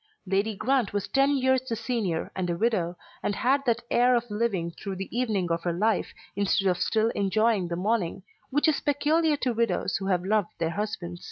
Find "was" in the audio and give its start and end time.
0.93-1.07